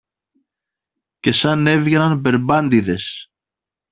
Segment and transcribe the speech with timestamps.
[1.19, 3.31] Και σαν έβγαιναν μπερμπάντηδες